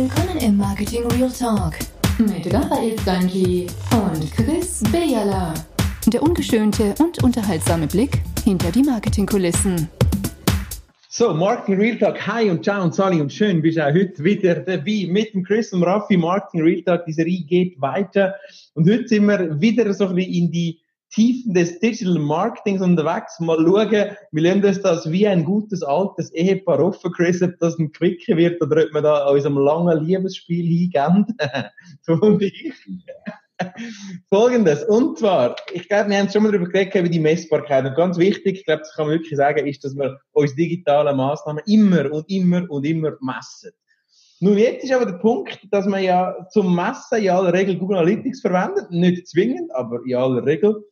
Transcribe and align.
Willkommen 0.00 0.38
im 0.38 0.56
Marketing 0.56 1.04
Real 1.08 1.28
Talk 1.28 1.72
mit 2.18 2.54
Raphael 2.54 2.96
Stanji 3.00 3.66
und 3.90 4.30
Chris 4.30 4.80
Bejala. 4.92 5.52
Der 6.06 6.22
ungeschönte 6.22 6.94
und 7.00 7.20
unterhaltsame 7.24 7.88
Blick 7.88 8.22
hinter 8.44 8.70
die 8.70 8.84
Marketingkulissen. 8.84 9.88
So, 11.08 11.34
Marketing 11.34 11.80
Real 11.80 11.98
Talk, 11.98 12.24
hi 12.28 12.48
und 12.48 12.62
ciao 12.62 12.84
und 12.84 12.94
Sally 12.94 13.20
und 13.20 13.32
schön, 13.32 13.60
bist 13.60 13.80
auch 13.80 13.92
heute 13.92 14.22
wieder 14.22 14.54
dabei 14.54 15.08
mit 15.08 15.34
dem 15.34 15.42
Chris 15.42 15.72
und 15.72 15.82
Raffi. 15.82 16.16
Marketing 16.16 16.62
Real 16.62 16.82
Talk, 16.82 17.04
die 17.04 17.12
Serie 17.12 17.42
geht 17.42 17.80
weiter 17.80 18.36
und 18.74 18.88
heute 18.88 19.08
sind 19.08 19.26
wir 19.26 19.60
wieder 19.60 19.92
so 19.92 20.06
ein 20.06 20.14
bisschen 20.14 20.32
in 20.32 20.52
die 20.52 20.78
Tiefen 21.10 21.54
des 21.54 21.78
Digital 21.80 22.18
Marketings 22.18 22.82
unterwegs. 22.82 23.40
Mal 23.40 23.58
schauen, 23.58 24.16
wir 24.32 24.42
lernen 24.42 24.64
uns 24.64 24.82
das 24.82 25.10
wie 25.10 25.26
ein 25.26 25.44
gutes 25.44 25.82
altes 25.82 26.32
Ehepaar 26.32 26.80
offen, 26.80 27.12
Chris, 27.12 27.42
ob 27.42 27.58
das 27.60 27.78
ein 27.78 27.92
Quicker 27.92 28.36
wird 28.36 28.60
oder 28.62 28.84
ob 28.84 28.92
wir 28.92 29.02
da 29.02 29.24
an 29.24 29.34
unserem 29.34 29.58
langen 29.58 30.04
Liebesspiel 30.04 30.66
hingehen. 30.66 31.26
du 32.06 32.12
und 32.14 32.42
ich. 32.42 32.72
Folgendes, 34.28 34.84
und 34.84 35.18
zwar, 35.18 35.56
ich 35.72 35.88
glaube, 35.88 36.10
wir 36.10 36.18
haben 36.18 36.28
schon 36.28 36.42
mal 36.42 36.52
darüber 36.52 36.70
geredet, 36.70 36.94
über 36.94 37.08
die 37.08 37.18
Messbarkeit. 37.18 37.84
Und 37.84 37.96
ganz 37.96 38.18
wichtig, 38.18 38.58
ich 38.58 38.64
glaube, 38.64 38.80
das 38.80 38.94
kann 38.94 39.06
man 39.06 39.16
wirklich 39.16 39.36
sagen, 39.36 39.66
ist, 39.66 39.84
dass 39.84 39.96
wir 39.96 40.20
unsere 40.32 40.56
digitalen 40.56 41.16
Maßnahmen 41.16 41.62
immer 41.66 42.10
und 42.12 42.30
immer 42.30 42.70
und 42.70 42.84
immer 42.84 43.12
messen. 43.20 43.72
Nun, 44.40 44.56
jetzt 44.56 44.84
ist 44.84 44.92
aber 44.92 45.06
der 45.06 45.18
Punkt, 45.18 45.58
dass 45.72 45.86
man 45.86 46.02
ja 46.02 46.46
zum 46.50 46.74
Messen 46.74 47.18
in 47.18 47.30
aller 47.30 47.52
Regel 47.52 47.76
Google 47.76 47.98
Analytics 47.98 48.40
verwendet. 48.40 48.88
Nicht 48.90 49.26
zwingend, 49.26 49.74
aber 49.74 50.00
in 50.06 50.14
aller 50.14 50.46
Regel 50.46 50.84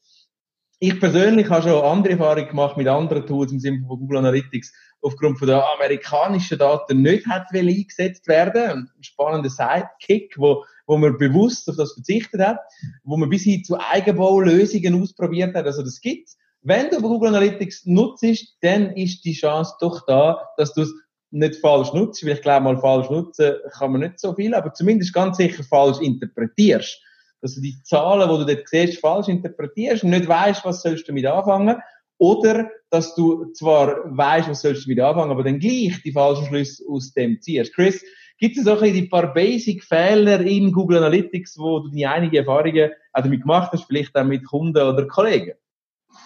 ich 0.78 1.00
persönlich 1.00 1.48
habe 1.48 1.62
schon 1.62 1.82
andere 1.82 2.14
Erfahrungen 2.14 2.48
gemacht 2.48 2.76
mit 2.76 2.86
anderen 2.86 3.26
Tools 3.26 3.50
im 3.50 3.60
Sinne 3.60 3.84
von 3.86 3.98
Google 3.98 4.18
Analytics 4.18 4.72
aufgrund 5.00 5.38
von 5.38 5.48
der 5.48 5.64
amerikanischen 5.74 6.58
Daten 6.58 7.02
nicht 7.02 7.26
hat 7.26 7.46
eingesetzt 7.52 8.28
werden. 8.28 8.90
Ein 8.94 9.02
spannender 9.02 9.48
Sidekick, 9.48 10.34
wo, 10.36 10.64
wo 10.86 10.98
man 10.98 11.16
bewusst 11.16 11.68
auf 11.70 11.76
das 11.76 11.94
verzichtet 11.94 12.40
hat, 12.40 12.58
wo 13.04 13.16
man 13.16 13.30
bis 13.30 13.44
hin 13.44 13.64
zu 13.64 13.78
Eigenbaulösungen 13.78 15.00
ausprobiert 15.00 15.54
hat. 15.54 15.64
Also 15.64 15.82
das 15.82 16.00
gibt's. 16.00 16.36
Wenn 16.62 16.90
du 16.90 17.00
Google 17.00 17.28
Analytics 17.28 17.86
nutzt, 17.86 18.24
dann 18.60 18.90
ist 18.96 19.24
die 19.24 19.34
Chance 19.34 19.74
doch 19.80 20.04
da, 20.06 20.48
dass 20.56 20.74
du 20.74 20.82
es 20.82 20.92
nicht 21.30 21.56
falsch 21.56 21.92
nutzt. 21.92 22.24
Weil 22.24 22.32
ich 22.32 22.42
glaube, 22.42 22.64
mal 22.64 22.78
falsch 22.78 23.08
nutzen 23.08 23.54
kann 23.78 23.92
man 23.92 24.02
nicht 24.02 24.18
so 24.18 24.34
viel, 24.34 24.54
aber 24.54 24.74
zumindest 24.74 25.14
ganz 25.14 25.36
sicher 25.36 25.62
falsch 25.62 26.00
interpretierst 26.00 27.00
dass 27.46 27.54
du 27.54 27.60
die 27.60 27.80
Zahlen, 27.84 28.28
die 28.28 28.44
du 28.44 28.54
dort 28.54 28.68
siehst, 28.68 29.00
falsch 29.00 29.28
interpretierst 29.28 30.02
und 30.02 30.10
nicht 30.10 30.26
weißt, 30.26 30.64
was 30.64 30.82
sollst 30.82 31.06
du 31.06 31.12
damit 31.12 31.26
anfangen. 31.26 31.76
Oder, 32.18 32.70
dass 32.90 33.14
du 33.14 33.52
zwar 33.52 33.98
weißt, 34.04 34.48
was 34.48 34.62
sollst 34.62 34.84
du 34.84 34.88
damit 34.88 35.04
anfangen, 35.04 35.30
aber 35.30 35.44
dann 35.44 35.60
gleich 35.60 36.02
die 36.02 36.12
falschen 36.12 36.46
Schlüsse 36.46 36.82
aus 36.90 37.12
dem 37.12 37.40
ziehst. 37.40 37.72
Chris, 37.74 38.02
gibt 38.38 38.56
es 38.58 38.66
auch 38.66 38.82
ein 38.82 39.08
paar 39.08 39.32
Basic-Fehler 39.32 40.40
in 40.40 40.72
Google 40.72 40.98
Analytics, 40.98 41.56
wo 41.56 41.80
du 41.80 41.90
die 41.90 42.06
einige 42.06 42.38
Erfahrungen 42.38 42.90
auch 43.12 43.22
damit 43.22 43.42
gemacht 43.42 43.70
hast, 43.72 43.84
vielleicht 43.84 44.16
auch 44.16 44.24
mit 44.24 44.44
Kunden 44.44 44.82
oder 44.82 45.06
Kollegen? 45.06 45.52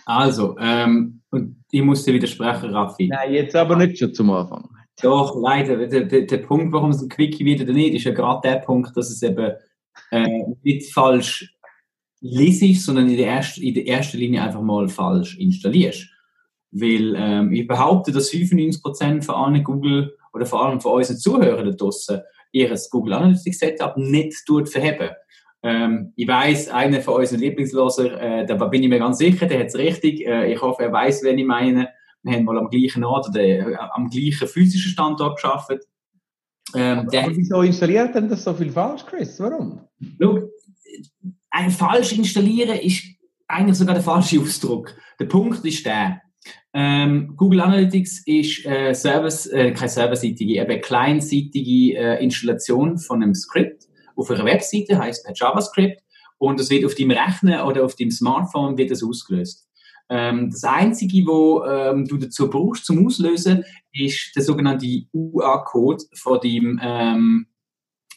Also, 0.06 0.56
ähm, 0.58 1.20
und 1.30 1.56
ich 1.70 1.82
muss 1.82 2.04
dir 2.04 2.14
widersprechen, 2.14 2.70
Raffi. 2.70 3.08
Nein, 3.08 3.34
jetzt 3.34 3.54
aber 3.54 3.76
nicht 3.76 3.98
schon 3.98 4.14
zum 4.14 4.30
Anfang. 4.30 4.70
Doch, 5.02 5.36
leider. 5.40 5.86
Der, 5.86 6.04
der, 6.04 6.22
der 6.22 6.38
Punkt, 6.38 6.72
warum 6.72 6.90
es 6.90 7.02
ein 7.02 7.08
Quickie 7.08 7.44
wieder 7.44 7.70
nicht, 7.70 7.94
ist 7.94 8.04
ja 8.04 8.12
gerade 8.12 8.48
der 8.48 8.56
Punkt, 8.56 8.96
dass 8.96 9.10
es 9.10 9.22
eben 9.22 9.52
äh, 10.10 10.44
nicht 10.62 10.92
falsch 10.92 11.54
lesest, 12.20 12.84
sondern 12.84 13.08
in 13.08 13.16
der, 13.16 13.28
ersten, 13.28 13.62
in 13.62 13.74
der 13.74 13.86
ersten 13.86 14.18
Linie 14.18 14.42
einfach 14.42 14.62
mal 14.62 14.88
falsch 14.88 15.38
installierst. 15.38 16.08
Weil 16.72 17.14
ähm, 17.16 17.52
ich 17.52 17.66
behaupte, 17.66 18.12
dass 18.12 18.30
95% 18.30 19.22
von 19.22 19.34
allen 19.34 19.64
Google 19.64 20.16
oder 20.32 20.46
vor 20.46 20.64
allem 20.64 20.80
von 20.80 20.92
unseren 20.92 21.18
Zuhörern 21.18 21.66
da 21.66 21.72
draussen 21.72 22.20
ihr 22.52 22.76
Google 22.90 23.14
Analytics 23.14 23.58
Setup 23.58 23.96
nicht 23.96 24.44
tut 24.46 24.68
verheben. 24.68 25.10
Ähm, 25.62 26.12
ich 26.16 26.26
weiß, 26.26 26.70
einer 26.70 27.00
von 27.00 27.20
unseren 27.20 27.40
Lieblingsloser, 27.40 28.20
äh, 28.20 28.46
da 28.46 28.54
bin 28.66 28.82
ich 28.82 28.88
mir 28.88 28.98
ganz 28.98 29.18
sicher, 29.18 29.46
der 29.46 29.60
hat 29.60 29.66
es 29.66 29.76
richtig. 29.76 30.26
Äh, 30.26 30.52
ich 30.52 30.60
hoffe, 30.60 30.82
er 30.82 30.92
weiß, 30.92 31.22
wen 31.22 31.38
ich 31.38 31.46
meine. 31.46 31.90
Wir 32.22 32.36
haben 32.36 32.44
mal 32.44 32.58
am 32.58 32.68
gleichen 32.68 33.04
Ort 33.04 33.28
oder 33.28 33.40
äh, 33.40 33.76
am 33.76 34.08
gleichen 34.08 34.48
physischen 34.48 34.92
Standort 34.92 35.36
geschafft. 35.36 35.80
Ähm, 36.74 37.00
aber, 37.00 37.18
aber 37.24 37.36
wieso 37.36 37.62
installiert 37.62 38.14
denn 38.14 38.28
das 38.28 38.44
so 38.44 38.54
viel 38.54 38.70
falsch, 38.70 39.04
Chris? 39.06 39.40
Warum? 39.40 39.80
Schau, 40.20 40.38
ein 41.50 41.70
falsch 41.70 42.12
installieren 42.12 42.78
ist 42.78 43.02
eigentlich 43.48 43.76
sogar 43.76 43.94
der 43.94 44.04
falsche 44.04 44.40
Ausdruck. 44.40 44.94
Der 45.18 45.24
Punkt 45.24 45.64
ist 45.64 45.84
der, 45.84 46.20
ähm, 46.72 47.34
Google 47.36 47.60
Analytics 47.60 48.22
ist 48.26 48.64
äh, 48.64 48.94
Service, 48.94 49.46
äh, 49.46 49.72
keine 49.72 49.88
serverseitige, 49.88 50.60
eben 50.60 50.80
kleinseitige 50.80 51.98
äh, 51.98 52.24
Installation 52.24 52.98
von 52.98 53.22
einem 53.22 53.34
Skript 53.34 53.88
auf 54.14 54.30
einer 54.30 54.44
Webseite, 54.44 54.98
heißt 54.98 55.24
per 55.24 55.34
JavaScript, 55.34 56.00
und 56.38 56.58
das 56.58 56.70
wird 56.70 56.84
auf 56.84 56.94
deinem 56.94 57.10
Rechner 57.10 57.66
oder 57.66 57.84
auf 57.84 57.96
deinem 57.96 58.10
Smartphone 58.10 58.78
wird 58.78 58.90
das 58.90 59.02
ausgelöst. 59.02 59.66
Ähm, 60.10 60.50
das 60.50 60.64
Einzige, 60.64 61.24
wo 61.24 61.64
ähm, 61.64 62.04
du 62.04 62.16
dazu 62.16 62.50
brauchst 62.50 62.84
zum 62.84 63.06
Auslösen, 63.06 63.64
ist 63.92 64.32
der 64.34 64.42
sogenannte 64.42 65.04
UA-Code 65.12 66.04
von 66.14 66.40
dem, 66.40 66.80
ähm, 66.82 67.46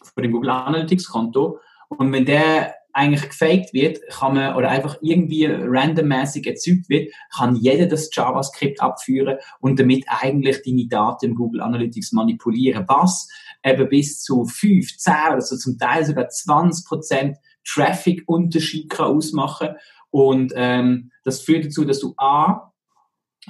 von 0.01 0.23
dem 0.23 0.31
Google 0.31 0.49
Analytics 0.49 1.07
Konto. 1.07 1.59
Und 1.89 2.11
wenn 2.11 2.25
der 2.25 2.73
eigentlich 2.93 3.29
gefaked 3.29 3.73
wird, 3.73 3.99
kann 4.09 4.35
man, 4.35 4.55
oder 4.55 4.69
einfach 4.69 4.97
irgendwie 5.01 5.45
randommäßig 5.45 6.45
erzeugt 6.47 6.89
wird, 6.89 7.11
kann 7.35 7.55
jeder 7.55 7.85
das 7.85 8.09
JavaScript 8.11 8.81
abführen 8.81 9.37
und 9.59 9.79
damit 9.79 10.05
eigentlich 10.07 10.61
deine 10.63 10.87
Daten 10.87 11.25
im 11.25 11.35
Google 11.35 11.61
Analytics 11.61 12.11
manipulieren. 12.11 12.85
Was 12.87 13.27
eben 13.63 13.87
bis 13.87 14.21
zu 14.21 14.45
5, 14.45 14.97
10 14.97 15.13
oder 15.31 15.41
so 15.41 15.57
zum 15.57 15.77
Teil 15.77 16.05
sogar 16.05 16.29
20 16.29 16.85
Prozent 16.85 17.37
Traffic-Unterschied 17.65 18.89
kann 18.89 19.07
ausmachen 19.07 19.69
und 20.13 20.53
ähm, 20.55 21.09
das 21.23 21.41
führt 21.41 21.65
dazu, 21.65 21.85
dass 21.85 21.99
du 21.99 22.13
A, 22.17 22.71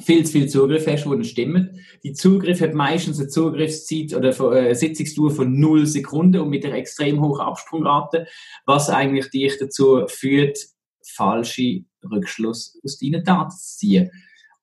viel 0.01 0.25
zu 0.25 0.31
viel 0.31 0.47
Zugriff 0.47 0.87
hast, 0.87 1.05
wo 1.05 1.13
das 1.13 1.27
stimmt. 1.27 1.71
Die 2.03 2.13
Zugriff 2.13 2.61
hat 2.61 2.73
meistens 2.73 3.19
eine 3.19 3.27
Zugriffszeit 3.27 4.15
oder 4.15 4.29
äh, 4.55 4.73
Sitzungsdauer 4.73 5.31
von 5.31 5.59
0 5.59 5.85
Sekunden 5.85 6.39
und 6.39 6.49
mit 6.49 6.65
einer 6.65 6.75
extrem 6.75 7.21
hohen 7.21 7.41
Absprungrate, 7.41 8.27
was 8.65 8.89
eigentlich 8.89 9.29
dich 9.29 9.57
dazu 9.59 10.07
führt, 10.07 10.57
falsche 11.05 11.83
Rückschluss 12.09 12.79
aus 12.81 12.97
deinen 12.97 13.25
Daten 13.25 13.51
zu 13.51 13.77
ziehen. 13.77 14.09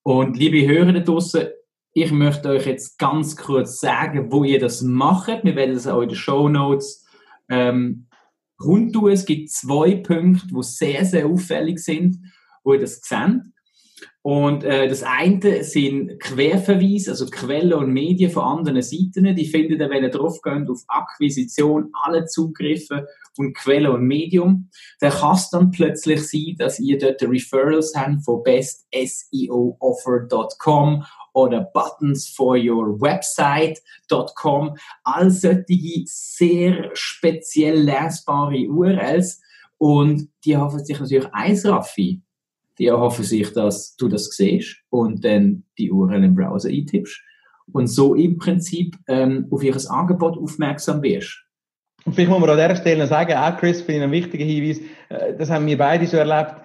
Und 0.02 0.38
liebe 0.38 0.66
Hörer 0.66 0.94
da 0.94 1.00
draussen, 1.00 1.48
ich 1.92 2.12
möchte 2.12 2.48
euch 2.48 2.64
jetzt 2.64 2.98
ganz 2.98 3.36
kurz 3.36 3.78
sagen, 3.78 4.32
wo 4.32 4.42
ihr 4.44 4.58
das 4.58 4.80
macht. 4.80 5.44
Wir 5.44 5.54
werden 5.54 5.74
das 5.74 5.86
auch 5.86 6.00
in 6.00 6.08
den 6.08 6.16
Show 6.16 6.48
Notes 6.48 7.04
ähm, 7.50 8.06
rundtun. 8.62 9.12
Es 9.12 9.24
gibt 9.24 9.50
zwei 9.50 9.96
Punkte, 9.96 10.48
die 10.48 10.62
sehr, 10.62 11.04
sehr 11.04 11.26
auffällig 11.26 11.78
sind, 11.78 12.18
wo 12.64 12.74
ihr 12.74 12.80
das 12.80 13.00
seht. 13.02 13.42
Und 14.22 14.64
äh, 14.64 14.86
das 14.86 15.02
eine 15.02 15.64
sind 15.64 16.20
Querverweise, 16.20 17.12
also 17.12 17.24
Quellen 17.26 17.72
und 17.72 17.90
Medien 17.90 18.30
von 18.30 18.44
anderen 18.44 18.82
Seiten. 18.82 19.34
Die 19.34 19.46
findet 19.46 19.80
ihr, 19.80 19.88
wenn 19.88 20.02
ihr 20.02 20.10
draufgeht, 20.10 20.68
auf 20.68 20.82
Akquisition, 20.88 21.88
alle 21.94 22.26
Zugriffe 22.26 23.08
und 23.38 23.56
Quelle 23.56 23.90
und 23.90 24.02
Medium. 24.02 24.68
Dann 25.00 25.12
kann 25.12 25.36
es 25.36 25.48
dann 25.48 25.70
plötzlich 25.70 26.28
sein, 26.28 26.56
dass 26.58 26.78
ihr 26.78 26.98
dort 26.98 27.22
Referrals 27.22 27.94
habt 27.96 28.22
von 28.22 28.42
bestseooffer.com 28.42 31.04
oder 31.32 31.70
buttons 31.72 32.28
for 32.28 32.56
your 32.56 33.00
website.com. 33.00 34.76
All 35.04 35.30
solche 35.30 36.04
sehr 36.06 36.90
speziell 36.94 37.82
lesbare 37.82 38.68
URLs. 38.68 39.40
Und 39.78 40.28
die 40.44 40.56
hoffen 40.56 40.84
sich 40.84 41.00
natürlich 41.00 41.32
eins, 41.32 41.64
Raffi. 41.64 42.20
Die 42.78 42.86
erhoffen 42.86 43.24
sich, 43.24 43.52
dass 43.52 43.96
du 43.96 44.08
das 44.08 44.26
siehst 44.26 44.76
und 44.90 45.24
dann 45.24 45.64
die 45.78 45.90
URL 45.90 46.24
im 46.24 46.34
Browser 46.34 46.68
eintippst 46.68 47.20
und 47.72 47.86
so 47.86 48.14
im 48.14 48.38
Prinzip 48.38 48.96
ähm, 49.08 49.46
auf 49.50 49.62
ihr 49.62 49.76
Angebot 49.90 50.38
aufmerksam 50.38 51.02
wirst. 51.02 51.44
Und 52.04 52.14
vielleicht 52.14 52.30
muss 52.30 52.40
man 52.40 52.50
an 52.50 52.56
dieser 52.56 52.80
Stelle 52.80 53.06
sagen, 53.06 53.34
auch 53.34 53.56
Chris, 53.58 53.82
ich 53.82 53.88
einen 53.88 54.10
wichtigen 54.10 54.46
Hinweis, 54.46 54.80
äh, 55.10 55.36
das 55.36 55.50
haben 55.50 55.66
wir 55.66 55.76
beide 55.76 56.06
so 56.06 56.16
erlebt, 56.16 56.56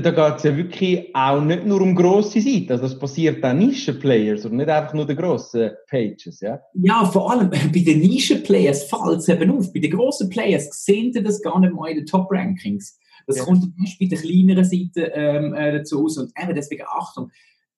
da 0.00 0.10
geht 0.10 0.36
es 0.38 0.42
ja 0.44 0.56
wirklich 0.56 1.14
auch 1.14 1.42
nicht 1.42 1.66
nur 1.66 1.82
um 1.82 1.94
grosse 1.94 2.40
Seiten. 2.40 2.72
Also 2.72 2.84
das 2.84 2.98
passiert 2.98 3.44
auch 3.44 3.52
Nischenplayers 3.52 4.46
und 4.46 4.56
nicht 4.56 4.68
einfach 4.70 4.94
nur 4.94 5.06
den 5.06 5.16
grossen 5.16 5.70
Pages, 5.88 6.40
ja? 6.40 6.60
Ja, 6.74 7.04
vor 7.04 7.30
allem 7.30 7.50
bei 7.50 7.58
den 7.58 8.00
Nischenplayers 8.00 8.84
fällt 8.84 9.18
es 9.18 9.28
eben 9.28 9.50
auf. 9.50 9.70
Bei 9.70 9.80
den 9.80 9.90
grossen 9.90 10.30
Players 10.30 10.70
sehen 10.84 11.12
Sie 11.12 11.22
das 11.22 11.42
gar 11.42 11.60
nicht 11.60 11.74
mal 11.74 11.90
in 11.90 11.98
den 11.98 12.06
Top-Rankings. 12.06 12.98
Das 13.26 13.36
ja. 13.36 13.44
kommt 13.44 13.64
erst 13.80 13.98
bei 13.98 14.06
den 14.06 14.18
kleineren 14.18 14.64
Seiten 14.64 15.10
ähm, 15.12 15.54
äh, 15.54 15.72
dazu 15.72 16.04
aus. 16.04 16.16
Und 16.16 16.32
eben 16.42 16.54
deswegen 16.54 16.84
Achtung, 16.88 17.30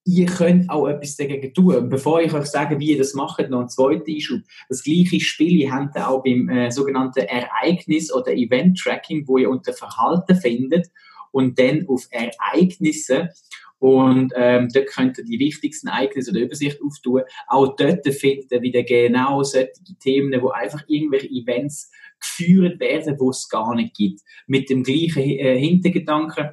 ihr 0.05 0.27
könnt 0.27 0.71
auch 0.71 0.87
etwas 0.87 1.17
dagegen 1.17 1.53
tun. 1.53 1.89
Bevor 1.89 2.21
ich 2.21 2.33
euch 2.33 2.47
sage, 2.47 2.79
wie 2.79 2.93
ihr 2.93 2.99
das 2.99 3.15
macht, 3.15 3.51
noch 3.51 3.63
ein 3.63 3.69
zweiter 3.69 4.05
Einschub. 4.07 4.41
Das 4.69 4.85
gleiche 4.85 5.19
Spiel 5.19 5.61
ihr 5.61 5.73
habt 5.73 5.97
ihr 5.97 6.09
auch 6.09 6.23
beim 6.23 6.49
äh, 6.49 6.71
sogenannten 6.71 7.25
Ereignis- 7.25 8.13
oder 8.13 8.33
Event-Tracking, 8.33 9.27
wo 9.27 9.39
ihr 9.39 9.51
unter 9.51 9.73
Verhalten 9.73 10.37
findet 10.37 10.89
und 11.35 11.59
dann 11.59 11.87
auf 11.89 12.07
Ereignisse 12.11 13.31
Und 13.79 14.33
ähm, 14.37 14.69
dort 14.73 14.87
könnt 14.87 15.19
ihr 15.19 15.25
die 15.25 15.39
wichtigsten 15.39 15.89
Ereignisse 15.89 16.31
oder 16.31 16.41
Übersicht 16.41 16.81
auftun. 16.81 17.23
Auch 17.49 17.77
dort 17.77 18.07
findet 18.15 18.51
ihr 18.53 18.63
wieder 18.63 18.85
genau 18.85 19.43
solche 19.43 19.73
Themen, 20.01 20.41
wo 20.41 20.51
einfach 20.51 20.85
irgendwelche 20.87 21.29
Events 21.29 21.91
geführt 22.21 22.81
werden, 22.81 23.17
wo 23.19 23.31
es 23.31 23.49
gar 23.49 23.75
nicht 23.75 23.95
gibt. 23.95 24.21
Mit 24.47 24.71
dem 24.71 24.85
gleichen 24.85 25.23
äh, 25.23 25.59
Hintergedanken, 25.59 26.51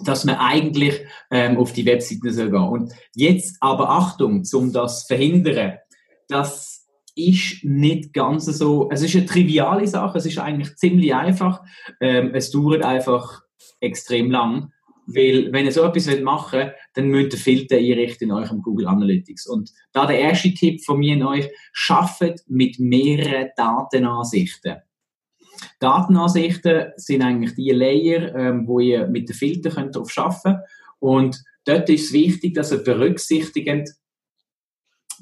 dass 0.00 0.24
man 0.24 0.36
eigentlich 0.36 1.00
ähm, 1.30 1.56
auf 1.56 1.72
die 1.72 1.86
Webseiten 1.86 2.32
soll. 2.32 2.54
Und 2.54 2.92
jetzt 3.14 3.56
aber 3.60 3.88
Achtung, 3.88 4.42
um 4.52 4.72
das 4.72 5.02
zu 5.02 5.14
verhindern, 5.14 5.78
das 6.28 6.86
ist 7.14 7.64
nicht 7.64 8.12
ganz 8.12 8.46
so, 8.46 8.88
es 8.90 9.02
ist 9.02 9.14
eine 9.14 9.26
triviale 9.26 9.86
Sache, 9.86 10.18
es 10.18 10.26
ist 10.26 10.38
eigentlich 10.38 10.76
ziemlich 10.76 11.14
einfach, 11.14 11.62
ähm, 12.00 12.34
es 12.34 12.50
dauert 12.50 12.82
einfach 12.84 13.42
extrem 13.80 14.30
lang, 14.30 14.72
weil 15.06 15.52
wenn 15.52 15.64
ihr 15.64 15.72
so 15.72 15.82
etwas 15.82 16.06
machen 16.20 16.60
wollt, 16.60 16.74
dann 16.94 17.08
müsst 17.08 17.32
ihr 17.32 17.38
Filter 17.38 17.76
einrichten 17.76 18.28
in 18.28 18.34
eurem 18.34 18.62
Google 18.62 18.86
Analytics. 18.86 19.46
Und 19.46 19.70
da 19.92 20.06
der 20.06 20.20
erste 20.20 20.54
Tipp 20.54 20.84
von 20.84 20.98
mir 20.98 21.14
an 21.16 21.22
euch, 21.22 21.48
schafft 21.72 22.44
mit 22.46 22.78
mehreren 22.78 23.48
Datenansichten. 23.56 24.76
Datenansichten 25.78 26.92
sind 26.96 27.22
eigentlich 27.22 27.54
die 27.54 27.70
Layer, 27.70 28.34
ähm, 28.34 28.66
wo 28.66 28.80
ihr 28.80 29.06
mit 29.08 29.28
den 29.28 29.36
Filtern 29.36 29.72
könnt 29.72 29.96
drauf 29.96 30.10
schaffen 30.10 30.58
und 30.98 31.42
dort 31.64 31.88
ist 31.90 32.06
es 32.06 32.12
wichtig, 32.12 32.54
dass 32.54 32.72
ihr 32.72 32.78
berücksichtigt 32.78 33.90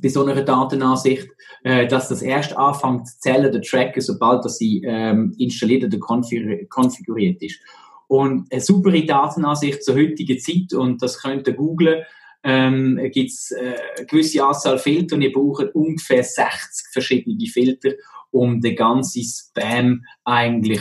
bei 0.01 0.09
so 0.09 0.25
einer 0.25 0.43
Datenansicht, 0.43 1.29
äh, 1.65 1.87
dass 1.89 2.09
das 2.09 2.23
erst 2.23 2.57
anfängt 2.57 3.09
zu 3.09 3.19
zählen, 3.19 3.51
der 3.51 3.63
Tracker, 3.63 4.01
sobald 4.01 4.45
das 4.45 4.59
sie 4.59 4.83
ähm, 4.85 5.35
installiert 5.39 5.85
oder 5.85 5.99
konfiguriert 5.99 7.43
ist. 7.43 7.61
Und 8.09 8.51
eine 8.51 8.61
saubere 8.61 9.05
Datenansicht 9.05 9.85
zur 9.85 9.95
heutigen 9.95 10.39
Zeit, 10.41 10.73
und 10.73 11.03
das 11.03 11.21
könnt 11.21 11.47
ihr 11.47 11.55
googlen, 11.55 12.03
ähm, 12.43 12.99
gibt 13.13 13.31
es 13.31 13.51
äh, 13.51 13.77
eine 13.97 14.07
gewisse 14.07 14.45
Anzahl 14.45 14.79
Filter 14.79 15.17
und 15.17 15.23
ihr 15.23 15.33
braucht 15.33 15.75
ungefähr 15.75 16.25
60 16.25 16.89
verschiedene 16.93 17.47
Filter, 17.47 17.91
um 18.31 18.61
den 18.61 18.77
ganzen 18.77 19.23
Spam 19.23 20.05
eigentlich, 20.25 20.81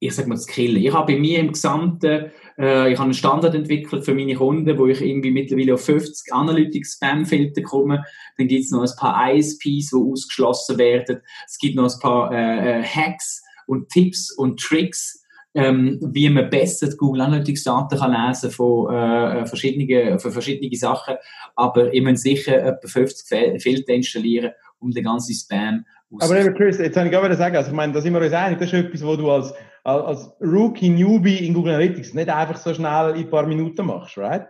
ich 0.00 0.14
sag 0.14 0.26
mal, 0.26 0.38
zu 0.38 0.50
killen. 0.50 0.82
Ich 0.82 0.92
habe 0.92 1.12
bei 1.12 1.18
mir 1.18 1.38
im 1.38 1.52
Gesamten, 1.52 2.32
äh, 2.58 2.90
ich 2.90 2.98
habe 2.98 3.04
einen 3.04 3.14
Standard 3.14 3.54
entwickelt 3.54 4.04
für 4.04 4.14
meine 4.14 4.34
Kunden, 4.34 4.78
wo 4.78 4.86
ich 4.86 5.00
irgendwie 5.00 5.30
mittlerweile 5.30 5.74
auf 5.74 5.84
50 5.84 6.32
Analytics-Spam-Filter 6.32 7.62
komme. 7.62 8.04
Dann 8.38 8.48
gibt 8.48 8.64
es 8.64 8.70
noch 8.70 8.82
ein 8.82 8.96
paar 8.98 9.32
ISPs, 9.32 9.90
die 9.90 9.96
ausgeschlossen 9.96 10.78
werden. 10.78 11.20
Es 11.46 11.58
gibt 11.58 11.76
noch 11.76 11.92
ein 11.92 12.00
paar 12.00 12.32
äh, 12.32 12.80
äh 12.80 12.82
Hacks 12.82 13.42
und 13.66 13.90
Tipps 13.90 14.32
und 14.32 14.58
Tricks, 14.58 15.21
ähm, 15.54 15.98
wie 16.00 16.28
man 16.28 16.50
besser 16.50 16.88
die 16.88 16.96
Google 16.96 17.22
Analytics 17.22 17.64
Daten 17.64 17.98
kann 17.98 18.26
lesen 18.28 18.50
von 18.50 18.94
äh, 18.94 19.46
verschiedenen, 19.46 20.18
von 20.18 20.32
verschiedenen 20.32 20.74
Sachen. 20.74 21.16
Aber 21.56 21.92
ich 21.92 22.02
muss 22.02 22.22
sicher 22.22 22.64
etwa 22.64 22.88
50 22.88 23.62
Filter 23.62 23.92
installieren, 23.92 24.52
um 24.78 24.90
den 24.90 25.04
ganzen 25.04 25.34
Spam 25.34 25.84
aber 26.20 26.52
Chris, 26.52 26.78
jetzt 26.78 26.96
habe 26.96 27.06
ich 27.06 27.12
gerade 27.12 27.34
sagen, 27.36 27.56
also 27.56 27.70
ich 27.70 27.76
meine, 27.76 27.92
da 27.92 28.00
sind 28.00 28.12
wir 28.12 28.20
uns 28.20 28.32
einig, 28.32 28.58
das 28.58 28.72
ist 28.72 28.78
etwas, 28.78 29.04
was 29.04 29.16
du 29.16 29.30
als, 29.30 29.54
als 29.84 30.30
Rookie, 30.40 30.90
Newbie 30.90 31.46
in 31.46 31.54
Google 31.54 31.74
Analytics 31.74 32.14
nicht 32.14 32.28
einfach 32.28 32.56
so 32.56 32.74
schnell 32.74 33.10
in 33.10 33.24
ein 33.24 33.30
paar 33.30 33.46
Minuten 33.46 33.86
machst, 33.86 34.18
right? 34.18 34.46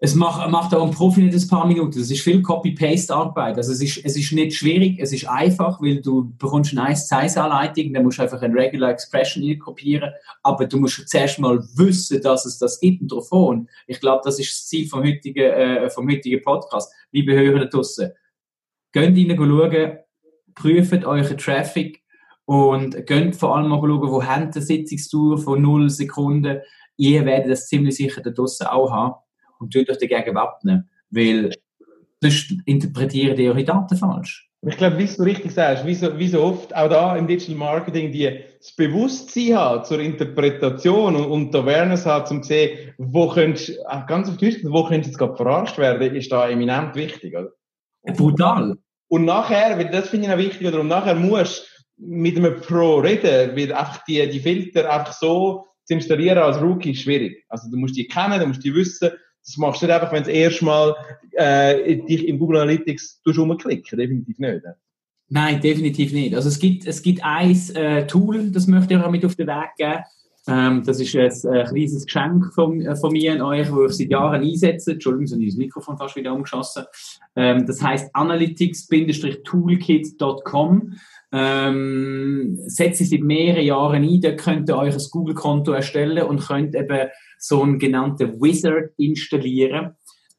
Es 0.00 0.14
macht, 0.14 0.48
macht 0.48 0.72
auch 0.76 0.86
ein 0.86 0.92
Profi 0.92 1.22
nicht 1.22 1.34
ein 1.34 1.48
paar 1.48 1.66
Minuten. 1.66 1.98
Das 1.98 2.08
ist 2.08 2.20
viel 2.20 2.40
Copy-Paste-Arbeit. 2.40 3.56
Also 3.56 3.72
es 3.72 3.82
ist, 3.82 4.04
es 4.04 4.16
ist 4.16 4.30
nicht 4.30 4.54
schwierig, 4.54 5.00
es 5.00 5.12
ist 5.12 5.28
einfach, 5.28 5.82
weil 5.82 6.00
du 6.00 6.32
bekommst 6.38 6.70
eine 6.70 6.88
nice 6.88 7.08
Size-Anleitung, 7.08 7.92
dann 7.92 8.04
musst 8.04 8.18
du 8.18 8.22
einfach 8.22 8.40
ein 8.40 8.52
Regular 8.52 8.90
Expression 8.90 9.42
hier 9.42 9.58
kopieren, 9.58 10.12
aber 10.44 10.66
du 10.66 10.78
musst 10.78 11.08
zuerst 11.08 11.40
mal 11.40 11.58
wissen, 11.74 12.22
dass 12.22 12.46
es 12.46 12.58
das 12.58 12.78
gibt 12.78 13.12
und 13.12 13.12
und 13.32 13.68
Ich 13.88 13.98
glaube, 13.98 14.22
das 14.24 14.38
ist 14.38 14.52
das 14.52 14.66
Ziel 14.68 14.88
vom 14.88 15.02
heutigen, 15.02 15.50
äh, 15.50 15.90
vom 15.90 16.08
heutigen 16.08 16.42
Podcast. 16.42 16.92
Liebe 17.10 17.34
Hörer 17.34 17.66
draussen, 17.66 18.12
geht 18.92 19.16
rein 19.16 19.36
schauen, 19.36 19.98
prüft 20.54 21.04
euren 21.04 21.38
Traffic 21.38 22.04
und 22.44 23.04
könnt 23.04 23.34
vor 23.34 23.56
allem 23.56 23.68
mal 23.68 23.80
schauen, 23.80 24.10
wo 24.12 24.24
habt 24.24 24.54
ihr 24.54 24.62
Sitzungstour 24.62 25.38
von 25.38 25.60
0 25.60 25.90
Sekunden. 25.90 26.60
Ihr 26.96 27.24
werdet 27.24 27.50
das 27.50 27.66
ziemlich 27.66 27.96
sicher 27.96 28.20
da 28.20 28.30
draussen 28.30 28.68
auch 28.68 28.92
haben 28.92 29.14
und 29.58 29.72
tut 29.72 29.90
euch 29.90 29.98
dagegen 29.98 30.34
wappnen, 30.34 30.88
weil 31.10 31.54
sonst 32.20 32.54
interpretieren 32.66 33.36
die 33.36 33.48
eure 33.48 33.64
Daten 33.64 33.96
falsch. 33.96 34.48
Ich 34.66 34.76
glaube, 34.76 34.98
wie 34.98 35.06
du 35.06 35.22
richtig 35.22 35.52
sagst, 35.52 35.86
wie 35.86 35.94
so, 35.94 36.18
wie 36.18 36.26
so 36.26 36.42
oft 36.42 36.74
auch 36.74 36.88
da 36.88 37.16
im 37.16 37.28
Digital 37.28 37.54
Marketing, 37.54 38.10
die 38.10 38.40
das 38.58 38.74
Bewusstsein 38.74 39.56
hat 39.56 39.86
zur 39.86 40.00
Interpretation 40.00 41.14
und, 41.14 41.26
und 41.26 41.54
die 41.54 41.58
Awareness 41.58 42.04
hat, 42.04 42.28
um 42.32 42.42
zu 42.42 42.48
sehen, 42.48 42.92
wo 42.98 43.28
könntest, 43.28 43.70
äh, 43.70 44.00
ganz 44.08 44.28
auf 44.28 44.36
Deutsch, 44.36 44.58
wo 44.64 44.82
könntest 44.82 45.12
jetzt 45.12 45.18
gerade 45.18 45.36
verarscht 45.36 45.78
werden, 45.78 46.14
ist 46.16 46.32
da 46.32 46.48
eminent 46.48 46.96
wichtig, 46.96 47.36
oder? 47.36 47.50
Brutal. 48.16 48.76
Und 49.08 49.24
nachher, 49.24 49.78
weil 49.78 49.90
das 49.90 50.08
finde 50.08 50.26
ich 50.26 50.32
noch 50.32 50.38
wichtig, 50.38 50.66
oder? 50.66 50.80
Und 50.80 50.88
nachher 50.88 51.14
musst 51.14 51.86
du 51.96 52.06
mit 52.06 52.36
einem 52.36 52.60
Pro 52.60 52.98
reden, 52.98 53.56
weil 53.56 53.72
einfach 53.72 54.04
die, 54.04 54.28
die 54.28 54.40
Filter 54.40 54.90
einfach 54.90 55.12
so 55.12 55.66
zu 55.84 55.94
installieren 55.94 56.38
als 56.38 56.60
Rookie 56.60 56.92
ist 56.92 57.02
schwierig. 57.02 57.44
Also 57.48 57.70
du 57.70 57.76
musst 57.76 57.96
die 57.96 58.06
kennen, 58.06 58.40
du 58.40 58.46
musst 58.46 58.64
die 58.64 58.74
wissen. 58.74 59.10
Das 59.48 59.56
machst 59.56 59.80
du 59.80 59.86
nicht 59.86 59.94
einfach, 59.94 60.12
wenn 60.12 60.24
du 60.24 60.30
erstmal 60.30 60.94
äh, 61.32 61.96
dich 61.96 62.28
im 62.28 62.38
Google 62.38 62.58
Analytics 62.58 63.22
rumklicken, 63.26 63.98
definitiv 63.98 64.38
nicht. 64.38 64.60
Nein, 65.30 65.62
definitiv 65.62 66.12
nicht. 66.12 66.34
Also 66.34 66.48
es 66.48 66.58
gibt, 66.58 66.86
es 66.86 67.00
gibt 67.00 67.24
ein 67.24 67.58
äh, 67.74 68.06
Tool, 68.06 68.50
das 68.50 68.66
möchte 68.66 68.92
ich 68.94 69.00
auch 69.00 69.10
mit 69.10 69.24
auf 69.24 69.36
den 69.36 69.46
Weg 69.46 69.70
geben. 69.78 70.02
Ähm, 70.46 70.82
das 70.84 71.00
ist 71.00 71.16
ein, 71.16 71.32
ein 71.50 71.66
kleines 71.66 72.04
Geschenk 72.04 72.52
von, 72.54 72.82
äh, 72.82 72.94
von 72.94 73.12
mir 73.12 73.32
an 73.32 73.40
euch, 73.40 73.72
wo 73.72 73.86
ich 73.86 73.92
seit 73.92 74.10
Jahren 74.10 74.42
einsetze. 74.42 74.92
Entschuldigung, 74.92 75.26
so 75.26 75.36
ist 75.36 75.54
das 75.54 75.58
Mikrofon 75.58 75.96
fast 75.96 76.14
wieder 76.16 76.34
umgeschossen. 76.34 76.84
Ähm, 77.34 77.64
das 77.66 77.82
heißt 77.82 78.14
analytics-toolkit.com. 78.14 80.92
Ähm, 81.30 82.58
setzt 82.66 83.02
es 83.02 83.10
seit 83.10 83.20
mehreren 83.20 83.64
Jahren 83.64 84.02
ein, 84.02 84.20
da 84.20 84.32
könnt 84.32 84.68
ihr 84.68 84.78
euch 84.78 84.94
ein 84.94 85.06
Google-Konto 85.10 85.72
erstellen 85.72 86.26
und 86.26 86.40
könnt 86.40 86.74
eben 86.74 87.08
so 87.38 87.62
einen 87.62 87.78
genannten 87.78 88.40
Wizard 88.40 88.92
installieren, 88.96 89.90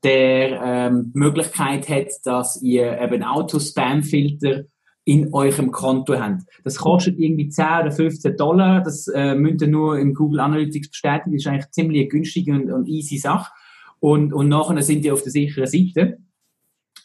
der 0.04 0.62
ähm, 0.64 1.12
die 1.14 1.20
Möglichkeit 1.20 1.88
hat, 1.90 2.08
dass 2.24 2.62
ihr 2.62 3.00
eben 3.00 3.24
Auto-Spam-Filter 3.24 4.64
in 5.06 5.34
eurem 5.34 5.72
Konto 5.72 6.20
habt. 6.20 6.44
Das 6.64 6.78
kostet 6.78 7.18
irgendwie 7.18 7.50
10 7.50 7.66
oder 7.82 7.92
15 7.92 8.38
Dollar. 8.38 8.82
Das 8.82 9.08
äh, 9.08 9.34
müsst 9.36 9.62
ihr 9.62 9.68
nur 9.68 9.98
in 9.98 10.14
Google 10.14 10.40
Analytics 10.40 10.90
bestätigen. 10.90 11.32
Das 11.32 11.42
ist 11.42 11.48
eigentlich 11.48 11.72
ziemlich 11.72 12.10
günstige 12.10 12.54
und, 12.54 12.72
und 12.72 12.88
easy 12.88 13.18
Sache. 13.18 13.52
Und, 14.00 14.34
und 14.34 14.50
nachher 14.50 14.82
sind 14.82 15.04
die 15.04 15.12
auf 15.12 15.24
der 15.24 15.32
sicheren 15.32 15.68
Seite. 15.68 16.20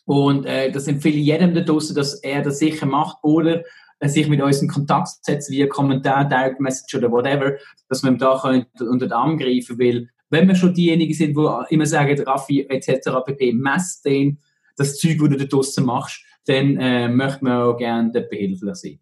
Und 0.04 0.44
äh, 0.46 0.70
das 0.70 0.86
empfehle 0.86 1.16
ich 1.16 1.26
jedem 1.26 1.54
da 1.54 1.60
draussen, 1.62 1.96
dass 1.96 2.14
er 2.14 2.42
das 2.42 2.58
sicher 2.58 2.86
macht 2.86 3.18
oder 3.22 3.62
äh, 4.00 4.08
sich 4.08 4.28
mit 4.28 4.42
uns 4.42 4.60
in 4.60 4.68
Kontakt 4.68 5.08
setzt 5.22 5.50
via 5.50 5.66
Kommentar, 5.66 6.28
Direct 6.28 6.60
Message 6.60 6.94
oder 6.94 7.10
whatever, 7.10 7.54
dass 7.88 8.02
man 8.02 8.18
da 8.18 8.38
könnt 8.40 8.68
unter 8.80 9.06
den 9.06 9.12
Arm 9.12 9.38
greifen 9.38 9.78
will. 9.78 10.08
Wenn 10.30 10.48
wir 10.48 10.54
schon 10.54 10.74
diejenigen 10.74 11.14
sind, 11.14 11.36
die 11.36 11.74
immer 11.74 11.86
sagen, 11.86 12.20
Raffi 12.22 12.66
etc. 12.68 13.10
pp. 13.24 13.52
mess 13.52 14.02
den, 14.02 14.38
das 14.76 14.98
Zeug, 14.98 15.18
das 15.18 15.28
du 15.28 15.36
da 15.36 15.44
draussen 15.44 15.86
machst, 15.86 16.24
dann 16.46 16.76
äh, 16.76 17.08
möchte 17.08 17.44
man 17.44 17.62
auch 17.62 17.76
gerne 17.76 18.10
behilflich 18.10 18.74
sein. 18.74 18.98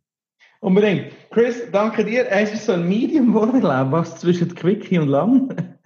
Unbedingt. 0.60 1.06
Chris, 1.30 1.62
danke 1.72 2.04
dir. 2.04 2.30
Es 2.30 2.52
ist 2.52 2.66
so 2.66 2.72
ein 2.72 2.88
Medium 2.88 3.28
geworden, 3.28 3.60
glaube 3.60 3.86
ich, 3.86 3.92
was 3.92 4.20
zwischen 4.20 4.54
Quickie 4.54 4.98
und 4.98 5.08
Lang. 5.08 5.76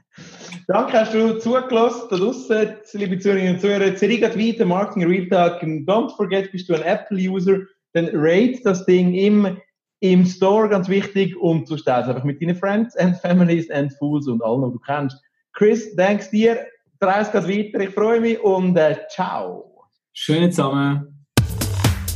Danke, 0.67 1.01
hast 1.01 1.15
du 1.15 1.39
zugelassen, 1.39 2.09
da 2.11 2.17
draussen, 2.17 2.69
liebe 2.93 3.19
Zuhörerinnen 3.19 3.55
und 3.55 3.61
Zuhörer. 3.61 3.97
Serie 3.97 4.19
geht 4.19 4.39
weiter, 4.39 4.65
Marketing 4.65 5.07
Real 5.07 5.29
Talk. 5.29 5.63
Don't 5.63 6.15
forget, 6.17 6.51
bist 6.53 6.69
du 6.69 6.75
ein 6.75 6.83
Apple-User, 6.83 7.59
dann 7.93 8.11
rate 8.13 8.61
das 8.65 8.85
Ding 8.87 9.15
im, 9.15 9.57
im 10.01 10.27
Store, 10.27 10.69
ganz 10.69 10.89
wichtig, 10.89 11.37
und 11.37 11.71
du 11.71 11.77
stellst 11.77 12.09
einfach 12.09 12.25
mit 12.25 12.43
deinen 12.43 12.57
Friends 12.57 12.97
and 12.97 13.17
Families 13.17 13.71
and 13.71 13.93
Fools 13.95 14.27
und 14.27 14.43
allen, 14.43 14.65
die 14.67 14.73
du 14.73 14.81
kennst. 14.81 15.17
Chris, 15.53 15.95
danke 15.97 16.29
dir. 16.31 16.59
Der 17.01 17.09
Reis 17.09 17.33
geht 17.33 17.45
weiter. 17.45 17.81
Ich 17.81 17.95
freue 17.95 18.21
mich 18.21 18.41
und 18.41 18.77
äh, 18.77 18.97
ciao. 19.09 19.85
Schöne 20.13 20.51
zusammen. 20.51 21.27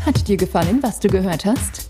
Hat 0.04 0.26
dir 0.26 0.36
gefallen, 0.36 0.82
was 0.82 0.98
du 1.00 1.08
gehört 1.08 1.44
hast? 1.44 1.89